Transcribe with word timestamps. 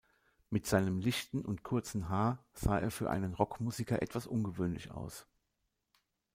Mit 0.49 0.65
seinem 0.65 0.97
lichten 0.99 1.45
und 1.45 1.61
kurzen 1.61 2.09
Haar 2.09 2.43
sah 2.53 2.79
er 2.79 2.89
für 2.89 3.11
einen 3.11 3.35
Rockmusiker 3.35 4.01
etwas 4.01 4.25
ungewöhnlich 4.25 4.89
aus. 4.89 5.27